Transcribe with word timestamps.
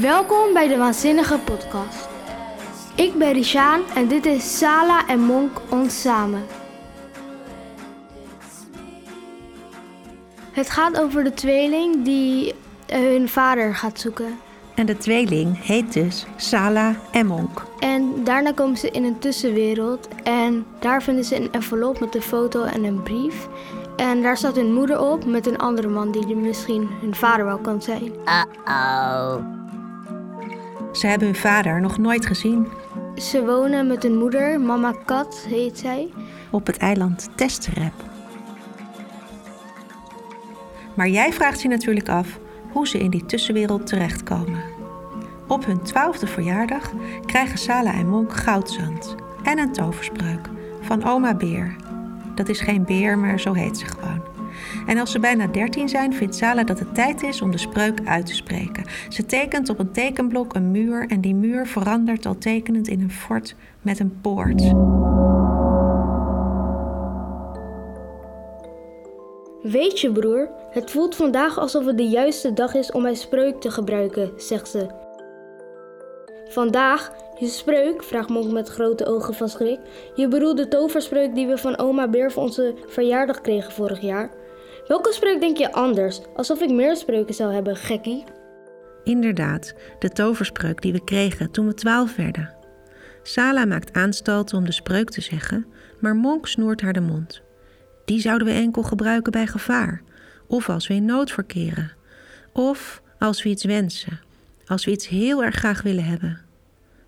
Welkom 0.00 0.52
bij 0.52 0.68
de 0.68 0.76
Waanzinnige 0.76 1.38
Podcast. 1.38 2.08
Ik 2.94 3.14
ben 3.14 3.32
Richaan 3.32 3.80
en 3.94 4.08
dit 4.08 4.26
is 4.26 4.58
Sala 4.58 5.08
en 5.08 5.20
Monk 5.20 5.60
ons 5.70 6.00
samen. 6.00 6.42
Het 10.52 10.70
gaat 10.70 11.00
over 11.00 11.24
de 11.24 11.34
tweeling 11.34 12.04
die 12.04 12.54
eh, 12.86 12.98
hun 12.98 13.28
vader 13.28 13.74
gaat 13.74 14.00
zoeken. 14.00 14.38
En 14.74 14.86
de 14.86 14.96
tweeling 14.96 15.64
heet 15.64 15.92
dus 15.92 16.26
Sala 16.36 16.94
en 17.10 17.26
Monk. 17.26 17.66
En 17.78 18.24
daarna 18.24 18.52
komen 18.52 18.76
ze 18.76 18.90
in 18.90 19.04
een 19.04 19.18
tussenwereld 19.18 20.08
en 20.22 20.66
daar 20.78 21.02
vinden 21.02 21.24
ze 21.24 21.36
een 21.36 21.52
envelop 21.52 22.00
met 22.00 22.14
een 22.14 22.22
foto 22.22 22.64
en 22.64 22.84
een 22.84 23.02
brief. 23.02 23.48
En 23.96 24.22
daar 24.22 24.36
staat 24.36 24.56
hun 24.56 24.72
moeder 24.72 25.00
op 25.00 25.24
met 25.24 25.46
een 25.46 25.58
andere 25.58 25.88
man 25.88 26.10
die 26.10 26.36
misschien 26.36 26.88
hun 27.00 27.14
vader 27.14 27.44
wel 27.44 27.58
kan 27.58 27.82
zijn. 27.82 28.12
Uh-oh. 28.24 29.60
Ze 30.92 31.06
hebben 31.06 31.28
hun 31.28 31.36
vader 31.36 31.80
nog 31.80 31.98
nooit 31.98 32.26
gezien 32.26 32.66
Ze 33.16 33.44
wonen 33.44 33.86
met 33.86 34.02
hun 34.02 34.18
moeder, 34.18 34.60
mama 34.60 34.94
Kat 35.04 35.46
heet 35.48 35.78
zij. 35.78 36.08
op 36.50 36.66
het 36.66 36.76
eiland 36.76 37.28
Testerep. 37.34 37.92
Maar 40.94 41.08
jij 41.08 41.32
vraagt 41.32 41.62
je 41.62 41.68
natuurlijk 41.68 42.08
af 42.08 42.38
hoe 42.72 42.88
ze 42.88 42.98
in 42.98 43.10
die 43.10 43.26
tussenwereld 43.26 43.86
terechtkomen. 43.86 44.62
Op 45.48 45.64
hun 45.64 45.82
twaalfde 45.82 46.26
verjaardag 46.26 46.92
krijgen 47.26 47.58
Sala 47.58 47.92
en 47.92 48.08
Monk 48.08 48.32
goudzand 48.36 49.14
en 49.42 49.58
een 49.58 49.72
toverspreuk 49.72 50.48
van 50.80 51.04
oma 51.04 51.34
Beer. 51.34 51.76
Dat 52.34 52.48
is 52.48 52.60
geen 52.60 52.84
beer, 52.84 53.18
maar 53.18 53.40
zo 53.40 53.52
heet 53.52 53.78
ze 53.78 53.86
gewoon. 53.86 54.31
En 54.86 54.98
als 54.98 55.10
ze 55.10 55.18
bijna 55.18 55.46
13 55.46 55.88
zijn, 55.88 56.14
vindt 56.14 56.34
Sala 56.34 56.64
dat 56.64 56.78
het 56.78 56.94
tijd 56.94 57.22
is 57.22 57.42
om 57.42 57.50
de 57.50 57.58
spreuk 57.58 57.98
uit 58.04 58.26
te 58.26 58.34
spreken. 58.34 58.84
Ze 59.08 59.26
tekent 59.26 59.68
op 59.68 59.78
een 59.78 59.92
tekenblok 59.92 60.54
een 60.54 60.70
muur 60.70 61.06
en 61.08 61.20
die 61.20 61.34
muur 61.34 61.66
verandert 61.66 62.26
al 62.26 62.38
tekenend 62.38 62.88
in 62.88 63.00
een 63.00 63.10
fort 63.10 63.54
met 63.82 63.98
een 63.98 64.20
poort. 64.20 64.60
Weet 69.62 70.00
je 70.00 70.12
broer, 70.12 70.50
het 70.70 70.90
voelt 70.90 71.16
vandaag 71.16 71.58
alsof 71.58 71.86
het 71.86 71.96
de 71.96 72.08
juiste 72.08 72.52
dag 72.52 72.74
is 72.74 72.92
om 72.92 73.02
mijn 73.02 73.16
spreuk 73.16 73.60
te 73.60 73.70
gebruiken, 73.70 74.32
zegt 74.36 74.68
ze. 74.68 74.86
Vandaag, 76.48 77.12
je 77.38 77.46
spreuk, 77.46 78.02
vraagt 78.02 78.28
Monk 78.28 78.50
met 78.50 78.68
grote 78.68 79.06
ogen 79.06 79.34
van 79.34 79.48
schrik. 79.48 79.78
Je 80.14 80.28
bedoelt 80.28 80.56
de 80.56 80.68
toverspreuk 80.68 81.34
die 81.34 81.46
we 81.46 81.58
van 81.58 81.78
oma 81.78 82.08
Beer 82.08 82.32
voor 82.32 82.42
onze 82.42 82.74
verjaardag 82.86 83.40
kregen 83.40 83.72
vorig 83.72 84.00
jaar. 84.00 84.30
Welke 84.92 85.12
spreuk 85.12 85.40
denk 85.40 85.56
je 85.56 85.72
anders? 85.72 86.20
Alsof 86.36 86.60
ik 86.60 86.70
meer 86.70 86.96
spreuken 86.96 87.34
zou 87.34 87.52
hebben, 87.52 87.76
gekkie. 87.76 88.24
Inderdaad, 89.04 89.74
de 89.98 90.08
toverspreuk 90.08 90.80
die 90.82 90.92
we 90.92 91.04
kregen 91.04 91.50
toen 91.50 91.66
we 91.66 91.74
twaalf 91.74 92.16
werden. 92.16 92.54
Sala 93.22 93.64
maakt 93.64 93.92
aanstalten 93.92 94.58
om 94.58 94.64
de 94.64 94.72
spreuk 94.72 95.10
te 95.10 95.20
zeggen, 95.20 95.66
maar 96.00 96.16
Monk 96.16 96.46
snoert 96.46 96.80
haar 96.80 96.92
de 96.92 97.00
mond. 97.00 97.42
Die 98.04 98.20
zouden 98.20 98.46
we 98.46 98.52
enkel 98.52 98.82
gebruiken 98.82 99.32
bij 99.32 99.46
gevaar, 99.46 100.02
of 100.46 100.68
als 100.68 100.86
we 100.86 100.94
in 100.94 101.04
nood 101.04 101.30
verkeren, 101.30 101.92
of 102.52 103.02
als 103.18 103.42
we 103.42 103.48
iets 103.48 103.64
wensen, 103.64 104.20
als 104.66 104.84
we 104.84 104.90
iets 104.90 105.08
heel 105.08 105.44
erg 105.44 105.54
graag 105.54 105.82
willen 105.82 106.04
hebben. 106.04 106.40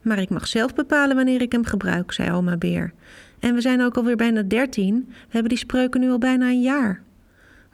Maar 0.03 0.19
ik 0.19 0.31
mag 0.31 0.47
zelf 0.47 0.75
bepalen 0.75 1.17
wanneer 1.17 1.41
ik 1.41 1.53
hem 1.53 1.65
gebruik, 1.65 2.13
zei 2.13 2.33
oma 2.33 2.57
Beer. 2.57 2.93
En 3.41 3.55
we 3.55 3.61
zijn 3.61 3.83
ook 3.83 3.97
alweer 3.97 4.17
bijna 4.17 4.43
dertien, 4.43 5.05
we 5.09 5.29
hebben 5.29 5.49
die 5.49 5.59
spreuken 5.59 6.01
nu 6.01 6.11
al 6.11 6.19
bijna 6.19 6.47
een 6.47 6.63
jaar. 6.63 7.03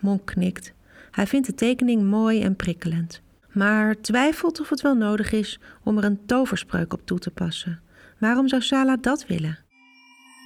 Monk 0.00 0.26
knikt. 0.26 0.72
Hij 1.10 1.26
vindt 1.26 1.46
de 1.46 1.54
tekening 1.54 2.02
mooi 2.02 2.42
en 2.42 2.56
prikkelend, 2.56 3.20
maar 3.52 4.00
twijfelt 4.00 4.60
of 4.60 4.68
het 4.68 4.80
wel 4.80 4.94
nodig 4.94 5.32
is 5.32 5.58
om 5.82 5.98
er 5.98 6.04
een 6.04 6.26
toverspreuk 6.26 6.92
op 6.92 7.00
toe 7.04 7.18
te 7.18 7.30
passen. 7.30 7.80
Waarom 8.18 8.48
zou 8.48 8.62
Sala 8.62 8.96
dat 8.96 9.26
willen? 9.26 9.58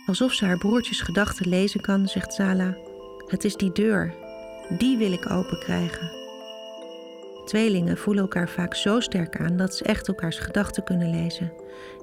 Alsof 0.06 0.32
ze 0.32 0.44
haar 0.44 0.59
broertjes 0.59 1.00
gedachten 1.00 1.48
lezen 1.48 1.81
kan, 1.81 2.09
zegt 2.09 2.32
Sala: 2.32 2.76
Het 3.26 3.44
is 3.44 3.56
die 3.56 3.72
deur. 3.72 4.14
Die 4.78 4.97
wil 4.97 5.12
ik 5.12 5.31
open 5.31 5.59
krijgen. 5.59 6.10
Tweelingen 7.44 7.97
voelen 7.97 8.22
elkaar 8.22 8.48
vaak 8.48 8.75
zo 8.75 9.00
sterk 9.00 9.41
aan 9.41 9.56
dat 9.56 9.75
ze 9.75 9.84
echt 9.84 10.09
elkaars 10.09 10.38
gedachten 10.38 10.84
kunnen 10.84 11.10
lezen. 11.10 11.53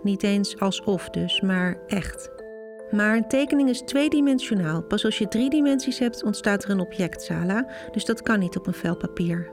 Niet 0.04 0.24
eens 0.24 0.60
alsof 0.60 1.10
dus, 1.10 1.42
maar 1.42 1.78
echt. 1.88 2.41
Maar 2.92 3.16
een 3.16 3.28
tekening 3.28 3.70
is 3.70 3.82
tweedimensionaal. 3.82 4.82
Pas 4.82 5.06
als 5.06 5.18
je 5.18 5.28
drie 5.28 5.50
dimensies 5.50 6.00
hebt, 6.00 6.24
ontstaat 6.24 6.64
er 6.64 6.70
een 6.70 6.80
object, 6.80 7.22
Sala. 7.22 7.66
Dus 7.92 8.06
dat 8.06 8.22
kan 8.22 8.40
niet 8.40 8.58
op 8.58 8.68
een 8.68 8.74
vel 8.74 8.96
papier. 8.96 9.50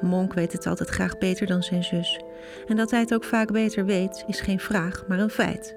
Monk 0.00 0.34
weet 0.34 0.52
het 0.52 0.66
altijd 0.66 0.88
graag 0.88 1.18
beter 1.18 1.46
dan 1.46 1.62
zijn 1.62 1.84
zus. 1.84 2.20
En 2.66 2.76
dat 2.76 2.90
hij 2.90 3.00
het 3.00 3.14
ook 3.14 3.24
vaak 3.24 3.52
beter 3.52 3.84
weet, 3.84 4.24
is 4.26 4.40
geen 4.40 4.60
vraag, 4.60 5.04
maar 5.08 5.18
een 5.18 5.30
feit. 5.30 5.76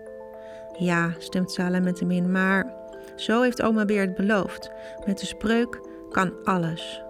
Ja, 0.78 1.14
stemt 1.18 1.52
Sala 1.52 1.80
met 1.80 2.00
hem 2.00 2.12
in, 2.12 2.32
maar 2.32 2.74
zo 3.16 3.42
heeft 3.42 3.62
oma 3.62 3.86
Beer 3.86 4.02
het 4.02 4.16
beloofd. 4.16 4.72
Met 5.06 5.20
de 5.20 5.26
spreuk 5.26 5.80
kan 6.10 6.34
alles. 6.44 7.04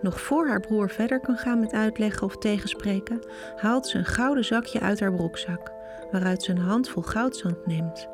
Nog 0.00 0.20
voor 0.20 0.48
haar 0.48 0.60
broer 0.60 0.90
verder 0.90 1.20
kan 1.20 1.36
gaan 1.36 1.60
met 1.60 1.72
uitleggen 1.72 2.22
of 2.22 2.36
tegenspreken, 2.36 3.26
haalt 3.56 3.86
ze 3.86 3.98
een 3.98 4.04
gouden 4.04 4.44
zakje 4.44 4.80
uit 4.80 5.00
haar 5.00 5.12
broekzak, 5.12 5.72
waaruit 6.10 6.42
ze 6.42 6.50
een 6.50 6.58
handvol 6.58 7.02
goudzand 7.02 7.66
neemt. 7.66 8.08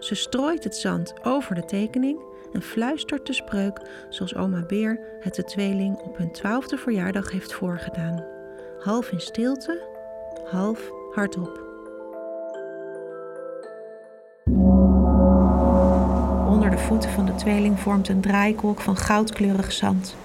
Ze 0.00 0.14
strooit 0.14 0.64
het 0.64 0.76
zand 0.76 1.14
over 1.22 1.54
de 1.54 1.64
tekening 1.64 2.20
en 2.52 2.62
fluistert 2.62 3.26
de 3.26 3.32
spreuk 3.32 3.80
zoals 4.08 4.34
oma 4.34 4.64
Beer 4.66 5.00
het 5.20 5.34
de 5.34 5.44
tweeling 5.44 5.98
op 5.98 6.16
hun 6.16 6.32
twaalfde 6.32 6.76
verjaardag 6.76 7.30
heeft 7.30 7.52
voorgedaan. 7.52 8.24
Half 8.78 9.12
in 9.12 9.20
stilte, 9.20 9.82
half 10.50 10.90
hardop. 11.14 11.68
Onder 16.48 16.70
de 16.70 16.78
voeten 16.78 17.10
van 17.10 17.26
de 17.26 17.34
tweeling 17.34 17.80
vormt 17.80 18.08
een 18.08 18.20
draaikolk 18.20 18.80
van 18.80 18.96
goudkleurig 18.96 19.72
zand. 19.72 20.16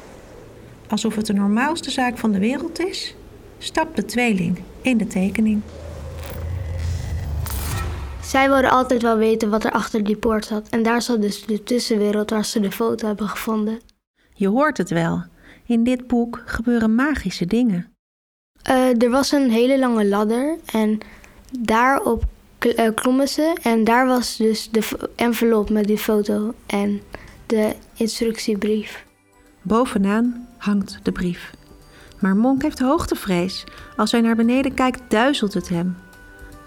Alsof 0.88 1.16
het 1.16 1.26
de 1.26 1.34
normaalste 1.34 1.92
zaak 1.92 2.18
van 2.18 2.32
de 2.32 2.40
wereld 2.40 2.80
is, 2.80 3.16
stapt 3.58 3.96
de 3.96 4.06
tweeling 4.06 4.60
in 4.82 4.98
de 4.98 5.08
tekening. 5.08 5.62
Zij 8.26 8.50
wilden 8.50 8.72
altijd 8.72 9.02
wel 9.02 9.18
weten 9.18 9.50
wat 9.50 9.64
er 9.64 9.72
achter 9.72 10.04
die 10.04 10.16
poort 10.16 10.46
zat. 10.46 10.70
En 10.70 10.84
daar 10.84 11.02
zat 11.02 11.22
dus 11.22 11.46
de 11.46 11.64
tussenwereld 11.64 12.30
waar 12.30 12.46
ze 12.46 12.60
de 12.60 12.72
foto 12.72 13.08
hebben 13.08 13.28
gevonden. 13.28 13.80
Je 14.34 14.48
hoort 14.48 14.78
het 14.78 14.90
wel. 14.90 15.24
In 15.66 15.84
dit 15.84 16.08
boek 16.08 16.44
gebeuren 16.46 16.96
magische 16.96 17.46
dingen. 17.46 17.94
Eh, 18.62 19.02
er 19.02 19.10
was 19.10 19.32
een 19.32 19.50
hele 19.50 19.80
lange 19.80 20.08
ladder 20.08 20.58
en 20.66 20.98
daarop 21.60 22.24
eh, 22.60 22.90
klommen 22.96 23.28
ze. 23.28 23.58
En 23.62 23.84
daar 23.84 24.08
was 24.08 24.38
dus 24.38 24.70
de 24.72 25.10
envelop 25.16 25.70
met 25.70 25.88
die 25.88 25.98
foto 25.98 26.54
en 26.66 27.02
de 27.46 27.76
instructiebrief. 27.94 29.06
Bovenaan 29.62 30.48
hangt 30.58 31.00
de 31.04 31.12
brief. 31.12 31.54
Maar 32.20 32.36
Monk 32.36 32.62
heeft 32.62 32.80
hoogtevrees. 32.80 33.64
Als 33.96 34.12
hij 34.12 34.22
naar 34.22 34.36
beneden 34.36 34.74
kijkt, 34.74 35.02
duizelt 35.08 35.54
het 35.54 35.70
hem. 35.70 35.98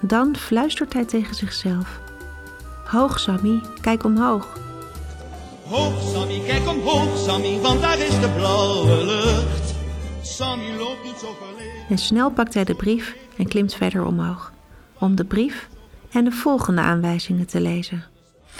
Dan 0.00 0.36
fluistert 0.36 0.92
hij 0.92 1.04
tegen 1.04 1.34
zichzelf. 1.34 2.00
Hoog, 2.84 3.20
Sammy, 3.20 3.60
kijk 3.80 4.04
omhoog. 4.04 4.58
Hoog 5.64 6.02
Sammy, 6.12 6.40
kijk 6.46 6.68
omhoog 6.68 7.18
Sammy, 7.18 7.58
want 7.60 7.80
daar 7.80 7.98
is 7.98 8.20
de 8.20 8.32
blauwe 8.36 9.04
lucht. 9.04 9.74
Sammy 10.22 10.76
loopt 10.76 11.04
doet 11.04 11.18
zo. 11.18 11.36
En 11.88 11.98
snel 11.98 12.30
pakt 12.30 12.54
hij 12.54 12.64
de 12.64 12.74
brief 12.74 13.16
en 13.36 13.48
klimt 13.48 13.74
verder 13.74 14.04
omhoog. 14.04 14.52
Om 14.98 15.16
de 15.16 15.24
brief 15.24 15.68
en 16.10 16.24
de 16.24 16.30
volgende 16.32 16.80
aanwijzingen 16.80 17.46
te 17.46 17.60
lezen. 17.60 18.04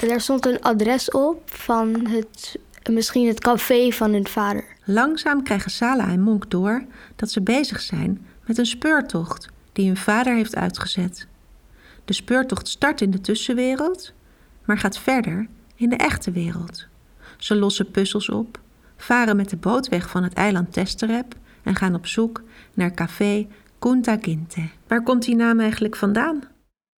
En 0.00 0.08
daar 0.08 0.20
stond 0.20 0.46
een 0.46 0.60
adres 0.60 1.10
op 1.10 1.42
van 1.44 2.06
het, 2.06 2.58
misschien 2.90 3.26
het 3.26 3.40
café 3.40 3.90
van 3.90 4.12
hun 4.12 4.28
vader. 4.28 4.64
Langzaam 4.84 5.42
krijgen 5.42 5.70
Sala 5.70 6.08
en 6.08 6.20
Monk 6.20 6.50
door 6.50 6.84
dat 7.16 7.30
ze 7.30 7.40
bezig 7.40 7.80
zijn 7.80 8.26
met 8.46 8.58
een 8.58 8.66
speurtocht 8.66 9.48
die 9.78 9.86
hun 9.86 9.96
vader 9.96 10.34
heeft 10.34 10.56
uitgezet. 10.56 11.26
De 12.04 12.12
speurtocht 12.12 12.68
start 12.68 13.00
in 13.00 13.10
de 13.10 13.20
tussenwereld, 13.20 14.12
maar 14.64 14.78
gaat 14.78 14.98
verder 14.98 15.46
in 15.74 15.88
de 15.88 15.96
echte 15.96 16.30
wereld. 16.30 16.86
Ze 17.36 17.54
lossen 17.54 17.90
puzzels 17.90 18.28
op, 18.28 18.60
varen 18.96 19.36
met 19.36 19.50
de 19.50 19.56
boot 19.56 19.88
weg 19.88 20.10
van 20.10 20.22
het 20.22 20.32
eiland 20.32 20.72
Testerep 20.72 21.34
en 21.62 21.74
gaan 21.74 21.94
op 21.94 22.06
zoek 22.06 22.42
naar 22.74 22.94
café 22.94 23.46
Kunta 23.78 24.16
Kinte. 24.16 24.68
Waar 24.86 25.02
komt 25.02 25.24
die 25.24 25.36
naam 25.36 25.60
eigenlijk 25.60 25.96
vandaan? 25.96 26.42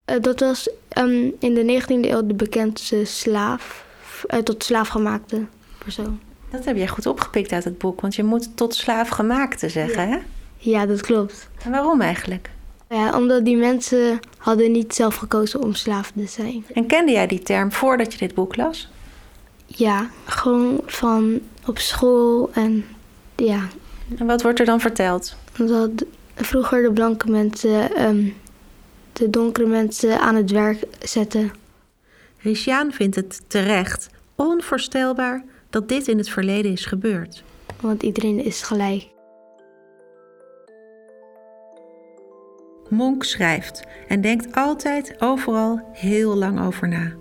Eh, 0.04 0.20
dat 0.20 0.40
was 0.40 0.70
ehm, 0.88 1.30
in 1.38 1.54
de 1.54 1.82
19e 1.82 2.10
eeuw 2.10 2.26
de 2.26 2.34
bekendste 2.34 3.04
slaaf, 3.04 3.86
eh, 4.26 4.38
tot 4.38 4.64
slaafgemaakte 4.64 5.46
persoon. 5.78 6.20
Dat 6.50 6.64
heb 6.64 6.76
jij 6.76 6.88
goed 6.88 7.06
opgepikt 7.06 7.52
uit 7.52 7.64
het 7.64 7.78
boek, 7.78 8.00
want 8.00 8.14
je 8.14 8.24
moet 8.24 8.56
tot 8.56 8.74
slaaf 8.74 9.08
gemaakte 9.08 9.68
zeggen, 9.68 10.08
hè? 10.08 10.18
Ja, 10.56 10.86
dat 10.86 11.00
klopt. 11.00 11.48
En 11.64 11.70
waarom 11.70 12.00
eigenlijk? 12.00 12.50
Ja, 12.94 13.16
omdat 13.16 13.44
die 13.44 13.56
mensen 13.56 14.20
hadden 14.36 14.72
niet 14.72 14.94
zelf 14.94 15.16
gekozen 15.16 15.62
om 15.62 15.74
slaaf 15.74 16.12
te 16.16 16.26
zijn. 16.26 16.64
En 16.74 16.86
kende 16.86 17.12
jij 17.12 17.26
die 17.26 17.42
term 17.42 17.72
voordat 17.72 18.12
je 18.12 18.18
dit 18.18 18.34
boek 18.34 18.56
las? 18.56 18.88
Ja, 19.66 20.10
gewoon 20.24 20.80
van 20.86 21.40
op 21.66 21.78
school 21.78 22.50
en 22.52 22.84
ja, 23.36 23.68
En 24.18 24.26
wat 24.26 24.42
wordt 24.42 24.58
er 24.58 24.64
dan 24.64 24.80
verteld? 24.80 25.36
dat 25.56 25.90
vroeger 26.34 26.82
de 26.82 26.92
blanke 26.92 27.30
mensen 27.30 27.94
ehm, 27.94 28.28
de 29.12 29.30
donkere 29.30 29.66
mensen 29.66 30.20
aan 30.20 30.34
het 30.34 30.50
werk 30.50 30.84
zetten. 31.00 31.52
Riciaan 32.38 32.92
vindt 32.92 33.16
het 33.16 33.40
terecht 33.46 34.10
onvoorstelbaar 34.34 35.44
dat 35.70 35.88
dit 35.88 36.08
in 36.08 36.18
het 36.18 36.28
verleden 36.28 36.72
is 36.72 36.86
gebeurd. 36.86 37.42
Want 37.80 38.02
iedereen 38.02 38.44
is 38.44 38.62
gelijk. 38.62 39.06
Monk 42.90 43.24
schrijft 43.24 43.82
en 44.08 44.20
denkt 44.20 44.54
altijd 44.54 45.14
overal 45.18 45.80
heel 45.92 46.36
lang 46.36 46.60
over 46.60 46.88
na. 46.88 47.12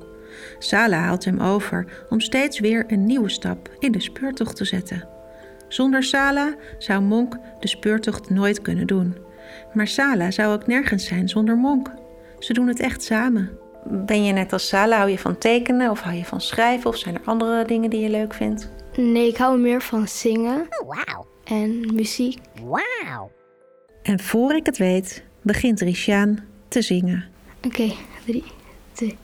Sala 0.59 0.97
haalt 0.97 1.25
hem 1.25 1.39
over 1.39 2.05
om 2.09 2.19
steeds 2.19 2.59
weer 2.59 2.83
een 2.87 3.05
nieuwe 3.05 3.29
stap 3.29 3.69
in 3.79 3.91
de 3.91 3.99
speurtocht 4.01 4.55
te 4.55 4.65
zetten. 4.65 5.07
Zonder 5.67 6.03
Sala 6.03 6.55
zou 6.77 7.01
Monk 7.01 7.37
de 7.59 7.67
speurtocht 7.67 8.29
nooit 8.29 8.61
kunnen 8.61 8.87
doen. 8.87 9.15
Maar 9.73 9.87
Sala 9.87 10.31
zou 10.31 10.53
ook 10.53 10.67
nergens 10.67 11.05
zijn 11.05 11.29
zonder 11.29 11.57
Monk. 11.57 11.91
Ze 12.39 12.53
doen 12.53 12.67
het 12.67 12.79
echt 12.79 13.03
samen. 13.03 13.49
Ben 13.85 14.23
je 14.23 14.33
net 14.33 14.53
als 14.53 14.67
Sala, 14.67 14.97
hou 14.97 15.09
je 15.09 15.17
van 15.17 15.37
tekenen 15.37 15.91
of 15.91 16.01
hou 16.01 16.15
je 16.15 16.25
van 16.25 16.41
schrijven 16.41 16.89
of 16.89 16.97
zijn 16.97 17.15
er 17.15 17.21
andere 17.25 17.65
dingen 17.65 17.89
die 17.89 17.99
je 18.01 18.09
leuk 18.09 18.33
vindt? 18.33 18.69
Nee, 18.95 19.27
ik 19.27 19.37
hou 19.37 19.59
meer 19.59 19.81
van 19.81 20.07
zingen 20.07 20.67
Wow. 20.85 21.25
en 21.43 21.95
muziek. 21.95 22.39
Wow. 22.63 23.29
En 24.01 24.19
voor 24.19 24.55
ik 24.55 24.65
het 24.65 24.77
weet, 24.77 25.23
begint 25.41 25.81
Rishaan 25.81 26.45
te 26.67 26.81
zingen. 26.81 27.25
Oké, 27.65 27.91
drie, 28.25 28.43
twee. 28.93 29.17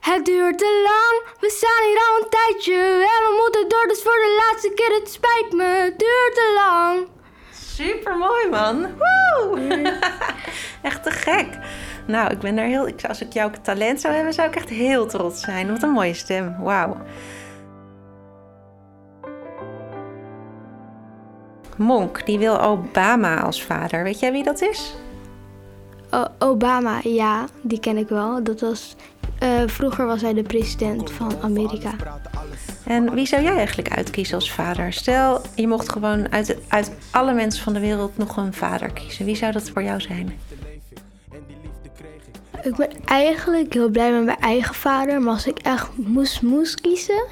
Het 0.00 0.24
duurt 0.24 0.58
te 0.58 0.82
lang, 0.84 1.36
we 1.40 1.50
staan 1.50 1.88
hier 1.88 1.98
al 2.10 2.22
een 2.24 2.30
tijdje. 2.30 2.82
En 2.92 3.24
we 3.28 3.38
moeten 3.42 3.68
door, 3.68 3.86
dus 3.88 4.02
voor 4.02 4.12
de 4.12 4.42
laatste 4.46 4.72
keer, 4.74 4.94
het 5.00 5.10
spijt 5.10 5.52
me. 5.52 5.64
Het 5.64 5.98
duurt 5.98 6.34
te 6.34 6.52
lang. 6.54 7.06
Super 7.52 8.16
mooi, 8.16 8.48
man. 8.50 8.86
Woe! 8.96 9.82
echt 10.82 11.02
te 11.02 11.10
gek. 11.10 11.48
Nou, 12.06 12.30
ik 12.32 12.38
ben 12.38 12.56
daar 12.56 12.64
heel. 12.66 12.88
ik- 12.88 13.04
Als 13.04 13.20
ik 13.20 13.32
jouw 13.32 13.50
talent 13.62 14.00
zou 14.00 14.14
hebben, 14.14 14.32
zou 14.32 14.48
ik 14.48 14.56
echt 14.56 14.68
heel 14.68 15.06
trots 15.06 15.40
zijn. 15.40 15.68
Wat 15.70 15.82
een 15.82 15.90
mooie 15.90 16.14
stem. 16.14 16.56
Wauw. 16.62 16.96
Monk, 21.76 22.26
die 22.26 22.38
wil 22.38 22.60
Obama 22.60 23.40
als 23.40 23.62
vader. 23.62 24.02
Weet 24.02 24.18
jij 24.20 24.32
wie 24.32 24.42
dat 24.44 24.60
is? 24.60 24.94
O- 26.10 26.26
Obama, 26.38 27.00
ja, 27.02 27.44
die 27.62 27.80
ken 27.80 27.96
ik 27.96 28.08
wel. 28.08 28.42
Dat 28.44 28.60
was, 28.60 28.96
eh, 29.38 29.48
vroeger 29.66 30.06
was 30.06 30.20
hij 30.20 30.34
de 30.34 30.42
president 30.42 31.10
van 31.10 31.32
Amerika. 31.42 31.90
En 32.84 33.14
wie 33.14 33.26
zou 33.26 33.42
jij 33.42 33.56
eigenlijk 33.56 33.96
uitkiezen 33.96 34.34
als 34.34 34.52
vader? 34.52 34.92
Stel, 34.92 35.40
je 35.54 35.68
mocht 35.68 35.88
gewoon 35.92 36.32
uit, 36.32 36.56
uit 36.68 36.92
alle 37.10 37.32
mensen 37.34 37.62
van 37.62 37.72
de 37.72 37.80
wereld 37.80 38.18
nog 38.18 38.36
een 38.36 38.52
vader 38.54 38.90
kiezen. 38.92 39.24
Wie 39.24 39.36
zou 39.36 39.52
dat 39.52 39.70
voor 39.70 39.82
jou 39.82 40.00
zijn? 40.00 40.38
Ik 42.62 42.76
ben 42.76 42.88
eigenlijk 43.04 43.72
heel 43.72 43.88
blij 43.88 44.12
met 44.12 44.24
mijn 44.24 44.38
eigen 44.40 44.74
vader. 44.74 45.20
Maar 45.22 45.32
als 45.32 45.46
ik 45.46 45.58
echt 45.58 45.88
moest, 45.96 46.42
moest 46.42 46.80
kiezen 46.80 47.24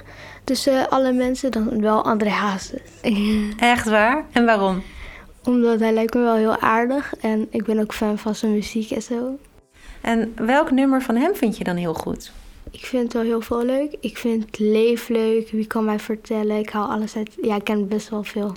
tussen 0.45 0.89
alle 0.91 1.13
mensen, 1.13 1.51
dan 1.51 1.81
wel 1.81 2.05
André 2.05 2.29
Hazes. 2.31 2.81
Echt 3.59 3.89
waar? 3.89 4.25
En 4.33 4.45
waarom? 4.45 4.83
Omdat 5.47 5.81
hij 5.81 5.93
lijkt 5.93 6.15
me 6.15 6.21
wel 6.21 6.35
heel 6.35 6.59
aardig. 6.59 7.15
En 7.17 7.47
ik 7.51 7.65
ben 7.65 7.79
ook 7.79 7.95
fan 7.95 8.19
van 8.19 8.35
zijn 8.35 8.53
muziek 8.53 8.91
en 8.91 9.03
zo. 9.03 9.39
En 10.01 10.33
welk 10.37 10.71
nummer 10.71 11.03
van 11.03 11.17
hem 11.17 11.35
vind 11.35 11.59
je 11.59 11.65
dan 11.65 11.77
heel 11.77 11.95
goed? 11.95 12.33
Ik 12.71 12.87
vind 12.87 13.13
wel 13.13 13.23
heel 13.23 13.41
veel 13.41 13.65
leuk. 13.65 13.97
Ik 14.01 14.19
vind 14.19 14.59
Leef 14.59 15.09
leuk. 15.09 15.51
Wie 15.51 15.67
kan 15.67 15.85
mij 15.85 15.99
vertellen? 15.99 16.59
Ik 16.59 16.69
hou 16.69 16.89
alles 16.91 17.17
uit. 17.17 17.37
Ja, 17.43 17.57
ik 17.57 17.65
ken 17.65 17.89
best 17.89 18.09
wel 18.09 18.25
veel. 18.25 18.53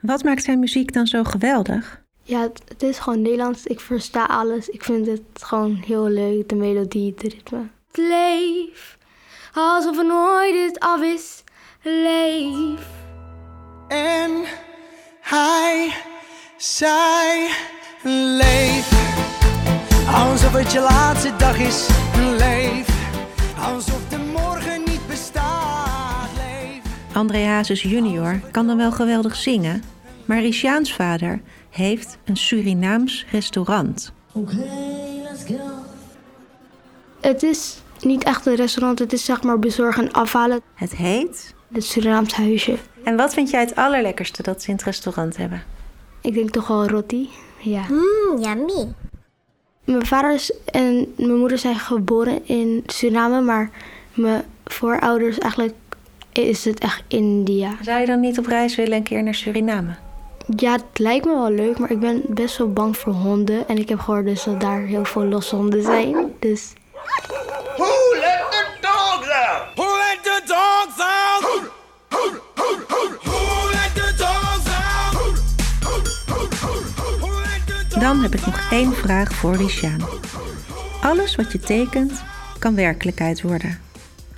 Wat 0.00 0.24
maakt 0.24 0.42
zijn 0.42 0.58
muziek 0.58 0.92
dan 0.92 1.06
zo 1.06 1.24
geweldig? 1.24 2.04
Ja, 2.22 2.40
het, 2.40 2.62
het 2.68 2.82
is 2.82 2.98
gewoon 2.98 3.22
Nederlands. 3.22 3.66
Ik 3.66 3.80
versta 3.80 4.24
alles. 4.24 4.68
Ik 4.68 4.84
vind 4.84 5.06
het 5.06 5.22
gewoon 5.32 5.74
heel 5.74 6.08
leuk. 6.08 6.48
De 6.48 6.54
melodie, 6.54 7.14
het 7.16 7.22
ritme. 7.22 7.62
Leef. 7.92 8.98
Alsof 9.52 9.98
er 9.98 10.06
nooit 10.06 10.52
dit 10.52 10.80
af 10.80 11.02
is. 11.02 11.44
Leef. 11.82 12.86
En 13.88 14.30
hij 15.28 15.94
zei: 16.56 17.48
Leef, 18.02 18.90
alsof 20.14 20.52
het 20.52 20.72
je 20.72 20.80
laatste 20.80 21.36
dag 21.36 21.58
is. 21.58 21.88
Leef, 22.38 22.88
alsof 23.58 24.08
de 24.08 24.18
morgen 24.18 24.82
niet 24.84 25.06
bestaat. 25.08 26.28
Leef. 26.36 26.82
André 27.12 27.44
Hazes 27.44 27.82
junior 27.82 28.40
kan 28.50 28.66
dan 28.66 28.76
wel 28.76 28.92
geweldig 28.92 29.36
zingen, 29.36 29.82
maar 30.24 30.40
Rishaans 30.40 30.94
vader 30.94 31.40
heeft 31.70 32.18
een 32.24 32.36
Surinaams 32.36 33.26
restaurant. 33.30 34.12
Het 37.20 37.42
is 37.42 37.82
niet 38.00 38.24
echt 38.24 38.46
een 38.46 38.54
restaurant. 38.54 38.98
Het 38.98 39.12
is 39.12 39.24
zeg 39.24 39.42
maar 39.42 39.58
bezorgen 39.58 40.04
en 40.04 40.12
afhalen. 40.12 40.60
Het 40.74 40.96
heet. 40.96 41.54
Het 41.72 41.84
Surinaams 41.84 42.32
huisje. 42.32 42.78
En 43.06 43.16
wat 43.16 43.34
vind 43.34 43.50
jij 43.50 43.60
het 43.60 43.76
allerlekkerste 43.76 44.42
dat 44.42 44.62
ze 44.62 44.68
in 44.68 44.74
het 44.74 44.84
restaurant 44.84 45.36
hebben? 45.36 45.62
Ik 46.20 46.34
denk 46.34 46.50
toch 46.50 46.66
wel 46.66 46.86
roti. 46.86 47.30
Ja. 47.58 47.82
Mmm, 47.88 48.42
yummy. 48.42 48.94
Mijn 49.84 50.06
vader 50.06 50.34
is 50.34 50.52
en 50.64 51.14
mijn 51.16 51.38
moeder 51.38 51.58
zijn 51.58 51.74
geboren 51.74 52.46
in 52.48 52.82
Suriname, 52.86 53.40
maar 53.40 53.70
mijn 54.14 54.42
voorouders 54.64 55.38
eigenlijk 55.38 55.74
is 56.32 56.64
het 56.64 56.78
echt 56.78 57.02
India. 57.08 57.76
Zou 57.82 58.00
je 58.00 58.06
dan 58.06 58.20
niet 58.20 58.38
op 58.38 58.46
reis 58.46 58.76
willen 58.76 58.96
een 58.96 59.02
keer 59.02 59.22
naar 59.22 59.34
Suriname? 59.34 59.94
Ja, 60.56 60.72
het 60.72 60.98
lijkt 60.98 61.24
me 61.24 61.32
wel 61.32 61.50
leuk, 61.50 61.78
maar 61.78 61.90
ik 61.90 62.00
ben 62.00 62.22
best 62.28 62.58
wel 62.58 62.72
bang 62.72 62.96
voor 62.96 63.12
honden. 63.12 63.68
En 63.68 63.78
ik 63.78 63.88
heb 63.88 63.98
gehoord 63.98 64.24
dus 64.24 64.44
dat 64.44 64.60
daar 64.60 64.80
heel 64.80 65.04
veel 65.04 65.24
losse 65.24 65.56
honden 65.56 65.82
zijn. 65.82 66.32
Dus 66.38 66.72
Dan 78.06 78.22
heb 78.22 78.34
ik 78.34 78.46
nog 78.46 78.70
één 78.70 78.92
vraag 78.92 79.32
voor 79.32 79.54
Rishaan. 79.54 80.00
Alles 81.02 81.34
wat 81.34 81.52
je 81.52 81.58
tekent 81.58 82.22
kan 82.58 82.74
werkelijkheid 82.74 83.42
worden. 83.42 83.78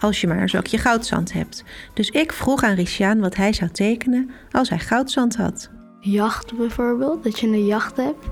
Als 0.01 0.21
je 0.21 0.27
maar 0.27 0.43
een 0.43 0.49
zakje 0.49 0.79
goudzand 0.79 1.33
hebt. 1.33 1.65
Dus 1.95 2.11
ik 2.11 2.33
vroeg 2.33 2.63
aan 2.63 2.75
Rishaan 2.75 3.21
wat 3.21 3.35
hij 3.35 3.53
zou 3.53 3.71
tekenen 3.71 4.31
als 4.51 4.69
hij 4.69 4.79
goudzand 4.79 5.37
had. 5.37 5.71
jacht 6.01 6.57
bijvoorbeeld, 6.57 7.25
dat 7.25 7.39
je 7.39 7.47
een 7.47 7.67
jacht 7.67 7.97
hebt. 7.97 8.27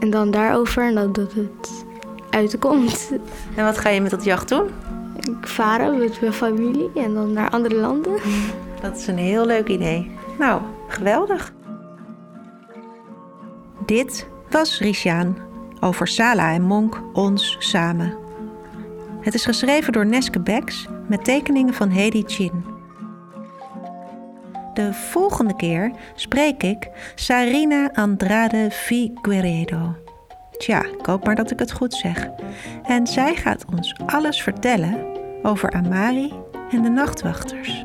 En 0.00 0.10
dan 0.10 0.30
daarover 0.30 0.86
en 0.86 0.94
dat, 0.94 1.14
dat 1.14 1.32
het 1.32 1.84
uitkomt. 2.30 3.10
En 3.54 3.64
wat 3.64 3.78
ga 3.78 3.88
je 3.88 4.00
met 4.00 4.10
dat 4.10 4.24
jacht 4.24 4.48
doen? 4.48 4.66
Ik 5.16 5.46
varen 5.46 5.98
met 5.98 6.20
mijn 6.20 6.32
familie 6.32 6.90
en 6.94 7.14
dan 7.14 7.32
naar 7.32 7.50
andere 7.50 7.74
landen. 7.74 8.20
Dat 8.80 8.96
is 8.96 9.06
een 9.06 9.18
heel 9.18 9.46
leuk 9.46 9.68
idee. 9.68 10.10
Nou, 10.38 10.62
geweldig. 10.88 11.52
Dit 13.86 14.26
was 14.50 14.78
Rishaan 14.78 15.36
over 15.80 16.06
Sala 16.06 16.52
en 16.52 16.62
Monk 16.62 17.02
ons 17.12 17.56
samen. 17.58 18.16
Het 19.20 19.34
is 19.34 19.44
geschreven 19.44 19.92
door 19.92 20.06
Neske 20.06 20.40
Becks 20.40 20.86
met 21.08 21.24
tekeningen 21.24 21.74
van 21.74 21.90
Hedy 21.90 22.22
Chin. 22.26 22.64
De 24.74 24.92
volgende 24.92 25.56
keer 25.56 25.92
spreek 26.14 26.62
ik 26.62 26.88
Sarina 27.14 27.90
Andrade 27.92 28.70
Figueredo. 28.70 29.96
Tja, 30.56 30.84
ik 30.84 31.06
hoop 31.06 31.24
maar 31.24 31.34
dat 31.34 31.50
ik 31.50 31.58
het 31.58 31.72
goed 31.72 31.94
zeg. 31.94 32.28
En 32.82 33.06
zij 33.06 33.34
gaat 33.34 33.64
ons 33.72 33.94
alles 34.06 34.42
vertellen 34.42 35.06
over 35.42 35.72
Amari 35.72 36.32
en 36.70 36.82
de 36.82 36.88
nachtwachters. 36.88 37.84